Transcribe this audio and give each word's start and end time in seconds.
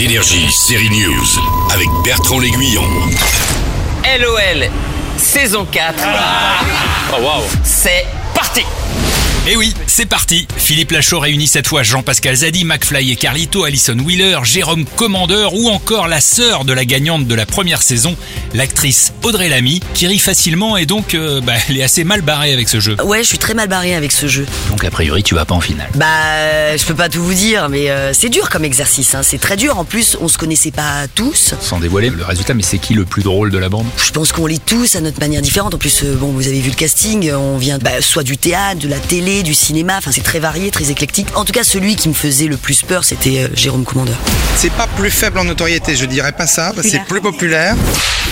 Énergie, 0.00 0.50
série 0.50 0.88
News, 0.88 1.26
avec 1.70 1.86
Bertrand 2.02 2.38
L'Aiguillon. 2.38 2.88
LOL, 4.18 4.70
saison 5.18 5.66
4. 5.70 5.94
Oh 7.12 7.22
waouh 7.22 7.42
C'est 7.62 8.06
parti 8.34 8.64
Et 9.46 9.52
Eh 9.52 9.56
oui, 9.56 9.74
c'est 9.86 10.06
parti. 10.06 10.46
Philippe 10.58 10.90
Lachaud 10.92 11.18
réunit 11.18 11.46
cette 11.46 11.66
fois 11.66 11.82
Jean-Pascal 11.82 12.36
Zadi, 12.36 12.64
McFly 12.64 13.10
et 13.10 13.16
Carlito, 13.16 13.64
Alison 13.64 13.98
Wheeler, 13.98 14.38
Jérôme 14.44 14.84
Commandeur 14.96 15.54
ou 15.54 15.68
encore 15.70 16.08
la 16.08 16.20
sœur 16.20 16.64
de 16.64 16.72
la 16.74 16.84
gagnante 16.84 17.26
de 17.26 17.34
la 17.34 17.46
première 17.46 17.82
saison, 17.82 18.16
l'actrice 18.54 19.12
Audrey 19.24 19.48
Lamy, 19.48 19.80
qui 19.94 20.06
rit 20.06 20.18
facilement 20.18 20.76
et 20.76 20.84
donc 20.84 21.14
euh, 21.14 21.40
bah, 21.40 21.54
elle 21.68 21.78
est 21.78 21.82
assez 21.82 22.04
mal 22.04 22.20
barrée 22.20 22.52
avec 22.52 22.68
ce 22.68 22.80
jeu. 22.80 22.96
Ouais, 23.02 23.22
je 23.22 23.28
suis 23.28 23.38
très 23.38 23.54
mal 23.54 23.66
barré 23.68 23.94
avec 23.94 24.12
ce 24.12 24.28
jeu. 24.28 24.46
Donc 24.68 24.84
a 24.84 24.90
priori 24.90 25.22
tu 25.22 25.34
vas 25.34 25.46
pas 25.46 25.54
en 25.54 25.60
finale. 25.60 25.88
Bah, 25.94 26.76
je 26.76 26.84
peux 26.84 26.94
pas 26.94 27.08
tout 27.08 27.22
vous 27.24 27.34
dire, 27.34 27.68
mais 27.70 27.90
euh, 27.90 28.12
c'est 28.12 28.28
dur 28.28 28.50
comme 28.50 28.64
exercice. 28.64 29.14
Hein. 29.14 29.22
C'est 29.22 29.40
très 29.40 29.56
dur. 29.56 29.78
En 29.78 29.84
plus, 29.84 30.16
on 30.20 30.28
se 30.28 30.36
connaissait 30.36 30.70
pas 30.70 31.06
tous. 31.14 31.54
Sans 31.60 31.80
dévoiler 31.80 32.10
le 32.10 32.24
résultat, 32.24 32.52
mais 32.54 32.62
c'est 32.62 32.78
qui 32.78 32.92
le 32.94 33.06
plus 33.06 33.22
drôle 33.22 33.50
de 33.50 33.58
la 33.58 33.70
bande? 33.70 33.86
Je 33.96 34.10
pense 34.12 34.32
qu'on 34.32 34.46
lit 34.46 34.60
tous 34.60 34.94
à 34.96 35.00
notre 35.00 35.18
manière 35.18 35.42
différente. 35.42 35.74
En 35.74 35.78
plus, 35.78 36.04
euh, 36.04 36.14
bon, 36.14 36.28
vous 36.28 36.46
avez 36.46 36.60
vu 36.60 36.68
le 36.70 36.76
casting. 36.76 37.32
On 37.32 37.56
vient 37.56 37.78
bah, 37.78 38.00
soit 38.00 38.22
du 38.22 38.36
théâtre, 38.36 38.80
de 38.80 38.88
la 38.88 38.98
télé, 39.00 39.29
du 39.42 39.54
cinéma. 39.54 39.96
Enfin, 39.98 40.10
c'est 40.12 40.22
très 40.22 40.40
varié, 40.40 40.70
très 40.70 40.90
éclectique. 40.90 41.28
En 41.34 41.44
tout 41.44 41.52
cas, 41.52 41.64
celui 41.64 41.96
qui 41.96 42.08
me 42.08 42.14
faisait 42.14 42.46
le 42.46 42.56
plus 42.56 42.82
peur, 42.82 43.04
c'était 43.04 43.44
euh, 43.44 43.48
Jérôme 43.54 43.84
Commandeur. 43.84 44.16
C'est 44.56 44.72
pas 44.72 44.86
plus 44.86 45.10
faible 45.10 45.38
en 45.38 45.44
notoriété, 45.44 45.96
je 45.96 46.04
dirais 46.04 46.32
pas 46.32 46.46
ça, 46.46 46.72
c'est 46.82 47.04
plus 47.04 47.20
populaire. 47.20 47.74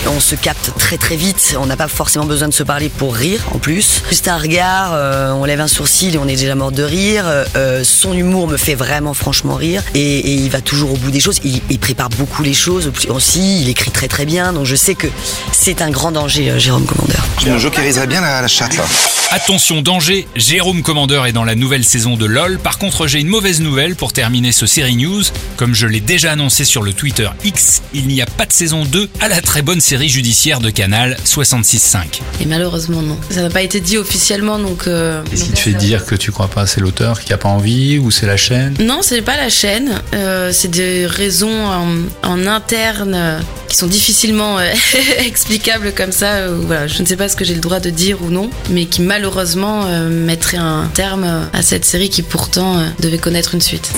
On 0.06 0.20
se 0.20 0.34
capte 0.34 0.72
très 0.78 0.96
très 0.96 1.16
vite. 1.16 1.56
On 1.60 1.66
n'a 1.66 1.76
pas 1.76 1.88
forcément 1.88 2.24
besoin 2.26 2.48
de 2.48 2.54
se 2.54 2.62
parler 2.62 2.88
pour 2.88 3.14
rire. 3.14 3.40
En 3.52 3.58
plus, 3.58 4.02
juste 4.08 4.28
un 4.28 4.38
regard, 4.38 4.92
euh, 4.92 5.32
on 5.32 5.44
lève 5.44 5.60
un 5.60 5.68
sourcil 5.68 6.14
et 6.14 6.18
on 6.18 6.28
est 6.28 6.36
déjà 6.36 6.54
mort 6.54 6.70
de 6.72 6.82
rire. 6.82 7.24
Euh, 7.26 7.82
son 7.84 8.12
humour 8.14 8.46
me 8.46 8.56
fait 8.56 8.74
vraiment 8.74 9.14
franchement 9.14 9.54
rire 9.54 9.82
et, 9.94 10.18
et 10.18 10.34
il 10.34 10.50
va 10.50 10.60
toujours 10.60 10.92
au 10.92 10.96
bout 10.96 11.10
des 11.10 11.20
choses. 11.20 11.40
Il, 11.44 11.60
il 11.68 11.78
prépare 11.78 12.10
beaucoup 12.10 12.42
les 12.42 12.54
choses 12.54 12.92
aussi. 13.08 13.62
Il 13.62 13.68
écrit 13.68 13.90
très 13.90 14.08
très 14.08 14.24
bien. 14.24 14.52
Donc 14.52 14.66
je 14.66 14.76
sais 14.76 14.94
que 14.94 15.08
c'est 15.52 15.82
un 15.82 15.90
grand 15.90 16.12
danger, 16.12 16.54
Jérôme 16.58 16.86
Commandeur. 16.86 17.24
Je 17.44 17.50
me 17.50 17.58
jokeriserais 17.58 18.06
bien 18.06 18.20
la, 18.20 18.40
la 18.40 18.48
chatte 18.48 18.76
là. 18.76 18.84
Attention 19.30 19.82
danger, 19.82 20.26
Jérôme 20.36 20.82
Commandeur 20.82 21.26
est 21.26 21.32
dans 21.32 21.44
la 21.44 21.54
nouvelle 21.54 21.84
saison 21.84 22.16
de 22.16 22.24
LOL. 22.24 22.58
Par 22.58 22.78
contre, 22.78 23.06
j'ai 23.06 23.20
une 23.20 23.26
mauvaise 23.28 23.60
nouvelle 23.60 23.94
pour 23.94 24.14
terminer 24.14 24.52
ce 24.52 24.64
série 24.66 24.96
news. 24.96 25.22
Comme 25.58 25.74
je 25.74 25.86
l'ai 25.86 26.00
déjà 26.00 26.32
annoncé 26.32 26.64
sur 26.64 26.82
le 26.82 26.94
Twitter 26.94 27.28
X, 27.44 27.82
il 27.92 28.06
n'y 28.08 28.22
a 28.22 28.26
pas 28.26 28.46
de 28.46 28.52
saison 28.54 28.86
2 28.86 29.10
à 29.20 29.28
la 29.28 29.42
très 29.42 29.60
bonne 29.60 29.82
série 29.82 30.08
judiciaire 30.08 30.60
de 30.60 30.70
Canal 30.70 31.18
66.5. 31.26 32.20
Et 32.40 32.46
malheureusement, 32.46 33.02
non. 33.02 33.18
Ça 33.28 33.42
n'a 33.42 33.50
pas 33.50 33.60
été 33.60 33.80
dit 33.80 33.98
officiellement, 33.98 34.58
donc. 34.58 34.86
euh, 34.86 35.22
Qu'est-ce 35.30 35.44
qui 35.44 35.52
te 35.52 35.58
fait 35.58 35.74
dire 35.74 36.06
que 36.06 36.14
tu 36.14 36.32
crois 36.32 36.48
pas? 36.48 36.66
C'est 36.66 36.80
l'auteur 36.80 37.20
qui 37.20 37.34
a 37.34 37.38
pas 37.38 37.50
envie 37.50 37.98
ou 37.98 38.10
c'est 38.10 38.26
la 38.26 38.38
chaîne? 38.38 38.74
Non, 38.80 39.00
c'est 39.02 39.20
pas 39.20 39.36
la 39.36 39.50
chaîne. 39.50 40.00
euh, 40.14 40.52
c'est 40.54 40.68
des 40.70 41.04
raisons 41.06 41.66
en, 41.66 41.88
en 42.22 42.46
interne 42.46 43.12
euh, 43.14 43.38
qui 43.68 43.76
sont 43.76 43.88
difficilement 43.88 44.58
euh, 44.58 44.72
explicables 45.18 45.92
comme 45.92 46.12
ça. 46.12 46.48
voilà, 46.48 46.86
je 46.86 47.02
ne 47.02 47.06
sais 47.06 47.16
pas 47.16 47.28
ce 47.28 47.36
que 47.36 47.44
j'ai 47.44 47.54
le 47.54 47.60
droit 47.60 47.78
de 47.80 47.90
dire 47.90 48.22
ou 48.22 48.30
non, 48.30 48.48
mais 48.70 48.86
qui 48.86 49.02
malheureusement 49.18 49.82
euh, 49.86 50.08
mettraient 50.08 50.58
un 50.58 50.88
terme 50.94 51.48
à 51.52 51.62
cette 51.62 51.84
série 51.84 52.08
qui 52.08 52.22
pourtant 52.22 52.78
euh, 52.78 52.88
devait 53.00 53.18
connaître 53.18 53.52
une 53.56 53.60
suite. 53.60 53.90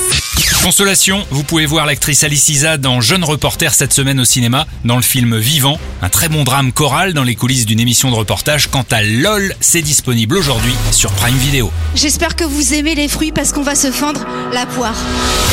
Consolation, 0.63 1.27
vous 1.31 1.43
pouvez 1.43 1.67
voir 1.67 1.85
l'actrice 1.85 2.25
Alice 2.25 2.49
Isa 2.49 2.79
dans 2.79 3.03
Jeune 3.03 3.23
reporter 3.23 3.75
cette 3.75 3.93
semaine 3.93 4.19
au 4.19 4.25
cinéma, 4.25 4.67
dans 4.87 4.97
le 4.97 5.03
film 5.03 5.37
Vivant, 5.37 5.79
un 6.01 6.09
très 6.09 6.29
bon 6.29 6.45
drame 6.45 6.73
choral 6.73 7.13
dans 7.13 7.23
les 7.23 7.35
coulisses 7.35 7.67
d'une 7.67 7.81
émission 7.81 8.11
de 8.11 8.17
reportage. 8.17 8.69
Quant 8.71 8.85
à 8.91 9.03
LOL, 9.03 9.55
c'est 9.61 9.83
disponible 9.83 10.39
aujourd'hui 10.39 10.75
sur 10.91 11.13
Prime 11.13 11.37
Video. 11.37 11.71
J'espère 11.95 12.35
que 12.35 12.45
vous 12.45 12.73
aimez 12.73 12.95
les 12.95 13.09
fruits 13.09 13.33
parce 13.33 13.53
qu'on 13.53 13.63
va 13.63 13.75
se 13.75 13.91
fendre 13.91 14.27
la 14.55 14.65
poire. 14.65 14.97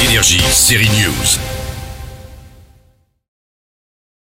Énergie, 0.08 0.42
série 0.52 0.90
News. 0.90 1.57